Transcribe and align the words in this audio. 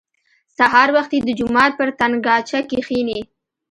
سهار 0.57 0.89
وختي 0.97 1.17
د 1.23 1.29
جومات 1.39 1.71
پر 1.79 1.89
تنګاچه 1.99 2.59
کښېني. 2.69 3.19